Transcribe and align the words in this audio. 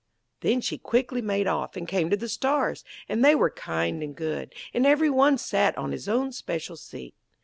Then 0.39 0.61
she 0.61 0.79
quickly 0.79 1.21
made 1.21 1.45
off, 1.45 1.77
and 1.77 1.87
came 1.87 2.09
to 2.09 2.17
the 2.17 2.27
Stars, 2.27 2.83
and 3.07 3.23
they 3.23 3.35
were 3.35 3.51
kind 3.51 4.01
and 4.01 4.15
good, 4.15 4.51
and 4.73 4.87
every 4.87 5.11
one 5.11 5.37
sat 5.37 5.77
on 5.77 5.91
his 5.91 6.09
own 6.09 6.31
special 6.31 6.75
seat. 6.75 7.13